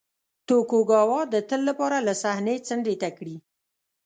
توکوګاوا 0.47 1.21
د 1.33 1.35
تل 1.49 1.61
لپاره 1.69 1.97
له 2.07 2.13
صحنې 2.23 2.55
څنډې 2.67 2.95
ته 3.01 3.09
کړي. 3.17 3.37